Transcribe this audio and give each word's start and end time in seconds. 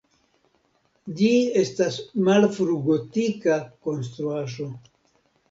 Ĝi 1.19 1.29
estas 1.63 1.99
malfrugotika 2.29 3.61
konstruaĵo. 3.91 4.69